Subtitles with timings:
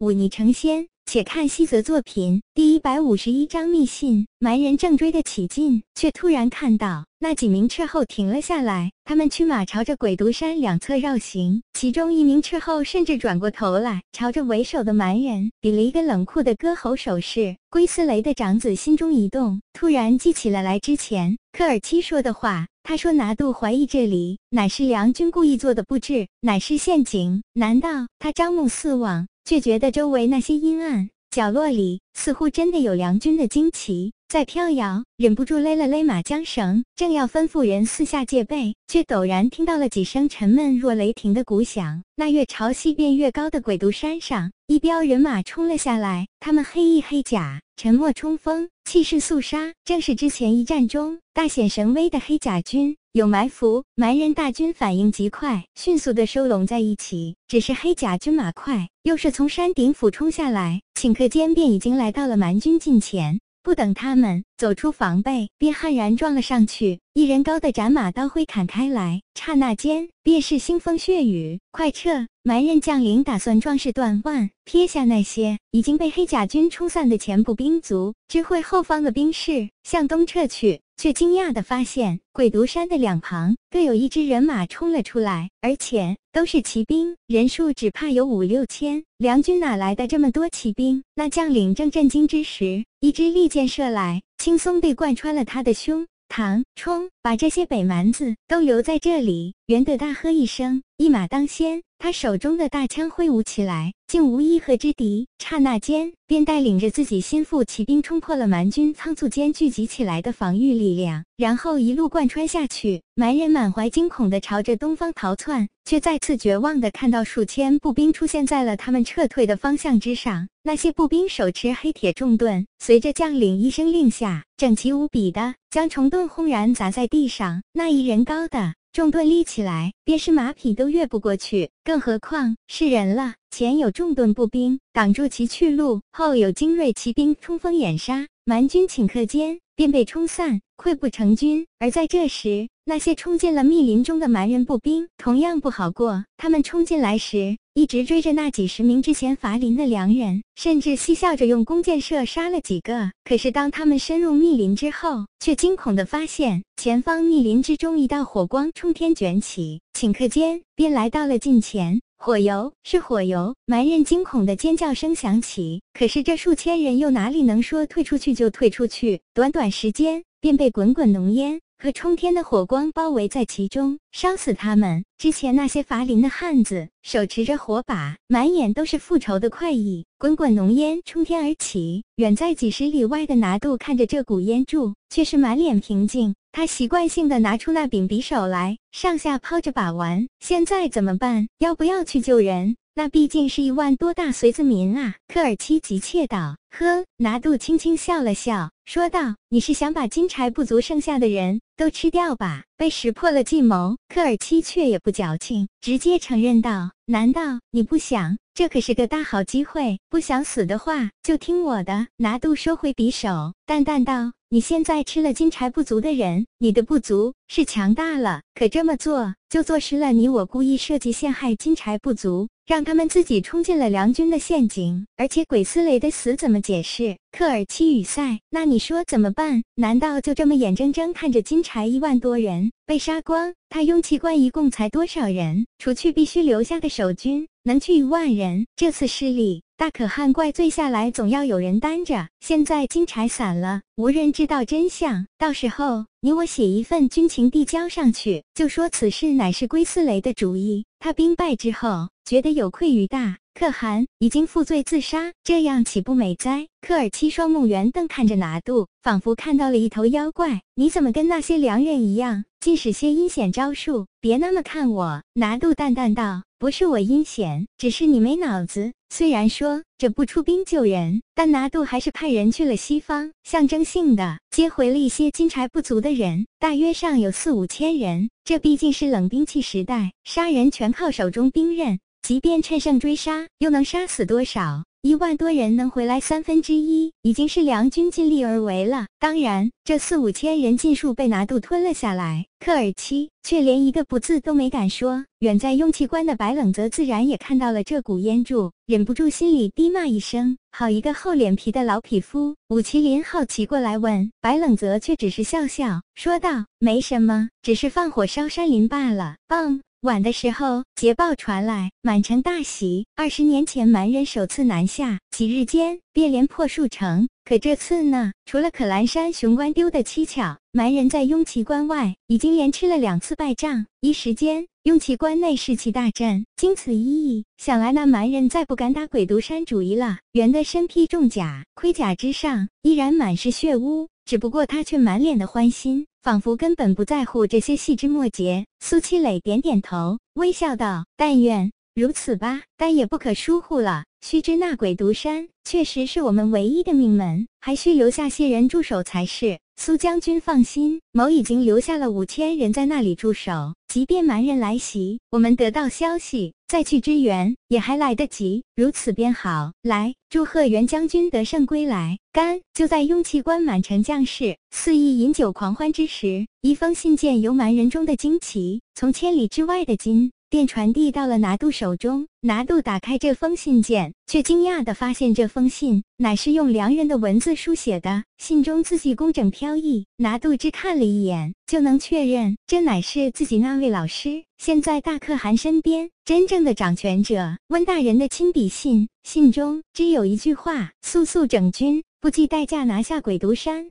[0.00, 0.86] 忤逆成仙。
[1.06, 4.28] 且看西泽作品第一百五十一章密信。
[4.38, 8.92] 蛮人正追得起劲，却突然看到那几名斥候停了下来。
[9.04, 17.56] 他们驱马朝着鬼毒山两侧绕行，其中一名斥候甚至转过头来，朝着为首的蛮人比了一个冷酷的割喉手势。
[17.68, 22.68] 龟斯雷的长子心中一动，突然记起了来之前科尔七说的话。
[22.82, 27.42] 他说：“拿度怀疑这里乃是梁军故意做的布置，乃是陷阱。
[27.52, 42.04] 难道他张目四望？”却觉得周围那些阴暗角落里，似乎真的有梁军的惊奇在飘摇，忍不住勒了勒马缰绳，正要吩咐人四下戒备，却陡然听到了几声沉闷若雷霆的鼓响。
[42.14, 52.96] 那越朝西边越高的鬼渡山上，一彪人马冲了下来，他们黑衣黑甲，沉默冲锋，气势肃杀，正是之前一战中大显神威的黑甲军。
[53.10, 57.34] 有埋伏，蛮人大军反应极快，迅速的收拢在一起。
[57.48, 63.40] 只是黑甲军马快，又是从山顶俯冲下来，顷刻间便已经来到了蛮军近前。
[63.62, 67.00] 不等他们走出防备，便悍然撞了上去。
[67.12, 71.60] 一人高的斩马刀挥砍开来，刹那间便是腥风血雨。
[71.70, 72.26] 快撤！
[72.42, 80.80] 蛮人将领打算壮士断腕，撇下那些已经被黑甲军冲散的前部兵卒，知会后方的兵士向东撤去。
[80.96, 89.02] 却惊讶地发现，鬼毒山的两旁各有一支人马冲了出来，而且都是骑兵，人数只怕有五六千。
[89.16, 91.02] 梁军哪来的这么多骑兵？
[91.14, 97.08] 那将领正震惊之时，一支利箭射来，轻松地贯穿了他的胸膛，冲！
[97.22, 99.54] 把这些北蛮子都留在这里！
[99.68, 101.80] 元德大喝一声，一马当先。
[101.98, 105.28] 他手中的大枪挥舞起来，竟无一合之敌。
[105.38, 113.00] 刹那间，便带领着自己心腹骑兵冲破了蛮军仓促间聚集起来的防御力量，然后一路贯穿下去。
[113.14, 120.48] 蛮人满怀惊恐地朝着东方逃窜，却再次绝望地看到数千步兵出现在了他们撤退的方向之上。
[120.62, 127.62] 那些步兵手持黑铁重盾，随着将领一声令下，整齐无比的将重盾轰然砸在地上。
[127.72, 128.74] 那一人高的。
[128.92, 133.34] 重盾立起来，便是马匹都越不过去，更何况是人了。
[133.48, 141.66] 前有重盾步兵挡住其去路，后有精锐骑兵冲锋掩杀，蛮军顷刻间便被冲散，溃不成军。
[141.78, 146.26] 而在这时，那些冲进了密林中的蛮人步兵同样不好过。
[146.36, 153.10] 他们冲进来时，一直追着那几十名之前伐林的良人，甚至嬉笑着用弓箭射杀了几个。
[153.24, 162.02] 可是当他们深入密林之后，却惊恐地发现前方密林之中一道火光冲天卷起，顷刻间便来到了近前。
[162.22, 165.80] 火油是火油，蛮人惊恐的尖叫声响起。
[165.94, 169.22] 可是这数千人又哪里能说退出去就退出去？
[169.32, 171.58] 短短时间便被滚滚浓烟。
[171.82, 175.02] 和冲天的火光包围在其中，烧死他们。
[175.16, 180.04] 之前那些伐林的汉子手持着火把，满眼都是复仇的快意。
[180.18, 186.34] 滚滚浓烟冲天而起，远在几十里外的拿度看着这股烟柱，却是满脸平静。
[186.52, 190.26] 他习惯性的拿出那柄匕首来，上下抛着把玩。
[190.40, 191.48] 现在怎么办？
[191.58, 192.76] 要不要去救人？
[192.94, 195.14] 那毕竟是一万多大隋子民啊！
[195.28, 196.56] 科尔七急切道。
[196.70, 208.38] 呵，拿度轻轻笑了笑，说道：“你是想把金柴部族剩下的人都吃掉吧？”被识破了计谋，科尔七却也不矫情，直接承认道：“难道你不想？
[208.54, 218.42] 这可是个大好机会，不想死的话，就听我的。”拿度收回匕首，淡淡道：“你现在吃了金柴部族的人，你的不足是强大了。
[218.54, 227.16] 可这么做，就坐实了你我故意设计陷害金柴部族。”让他们自己冲进了梁军的陷阱，而且鬼斯雷的死怎么解释？
[227.32, 229.62] 科尔奇与塞，那你说怎么办？
[229.76, 233.54] 难道就这么眼睁睁看着金柴一万多人被杀光？
[233.68, 235.66] 他雍气关一共才多少人？
[235.78, 238.66] 除去必须留下的守军，能去一万人。
[238.76, 239.62] 这次失利。
[239.76, 242.28] 大可汗怪罪下来，总要有人担着。
[242.40, 245.26] 现在金柴散了，无人知道真相。
[245.38, 250.84] 到时候你我写一份军情递交上去，就说此事乃是龟斯雷的主意。
[250.98, 256.66] 他兵败之后，觉得有愧于大可汗，已经负罪自杀，这样岂不美哉？
[256.82, 260.62] 科尔奇七双目圆瞪看着拿度，仿佛看到了一头妖怪。
[260.74, 264.06] 你怎么跟那些良人一样，尽使些阴险招数？
[264.22, 265.22] 别那么看我。
[265.34, 278.30] 拿度淡淡道：“不是我阴险，只是你没脑子。”虽然说这不出兵救人，但拿度还是派人去了西方，象征性的接回了一些金柴不足的人，大约上有四五千人。
[278.44, 284.84] 这毕竟是冷兵器时代，杀人全靠手中兵刃，即便趁胜追杀，又能杀死多少？
[285.02, 289.06] 一万多人能回来三分之一，已经是梁军尽力而为了。
[289.18, 295.24] 当然，这四五千人尽数被拿度吞了下来，科尔七却连一个不字都没敢说。
[295.38, 309.80] 远在雍气关的白冷泽自然也看到了这股烟柱，忍不住心里低骂一声：“好一个厚脸皮的老匹夫！”武麒麟好奇过来问，白冷泽却只是笑笑说道：“没什么，只是放火烧山林罢了。”棒。
[310.02, 313.04] 晚的时候，捷报传来，满城大喜。
[313.16, 317.28] 二十年前蛮人首次南下，几日间便连破数城。
[317.44, 318.32] 可这次呢？
[318.46, 323.84] 除了可兰山雄关丢的蹊跷，蛮人在雍旗关外已经连吃了两次败仗。
[324.00, 326.46] 一时间，雍旗关内士气大振。
[326.56, 330.20] 经此一役，想来那蛮人再不敢打鬼独山主意了。
[330.32, 336.06] 袁的身披重甲，盔甲之上依然满是血污，只不过他却满脸的欢心。
[336.22, 338.66] 仿佛根本不在乎这些细枝末节。
[338.78, 344.04] 苏七磊点点头，微笑道：“但愿如此吧，但也不可疏忽了。
[344.20, 358.62] 须知那鬼毒山确实是我们唯一的命门，还需留下些人驻守才是。”苏将军放心，某已经留下了五千人在那里驻守，即便蛮人来袭，我们得到消息再去支援也还来得及。
[358.76, 359.72] 如此便好。
[359.82, 362.18] 来，祝贺袁将军得胜归来。
[362.30, 362.60] 干！
[362.74, 370.30] 就在雍气关满城将士肆意饮酒狂欢之时，一封信件由蛮人中的惊奇从千里之外的金。
[370.50, 372.26] 便传递到了拿度手中。
[372.42, 378.24] 拿度打开这封信件，却惊讶地发现这封信乃是用良人的文字书写的。
[378.38, 389.08] 信中字迹工整飘逸，拿度只看了一眼就能确认，这乃是自己那位老师现在大可汗身边真正的掌权者温大人的亲笔信。
[389.22, 393.90] 信中只有一句话：速速整军，不计代价拿下鬼毒山。